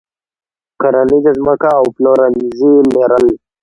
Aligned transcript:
کرنیزه 0.81 1.31
ځمکه 1.39 1.69
او 1.79 1.85
پلورنځي 1.95 2.73
لرل. 2.95 3.25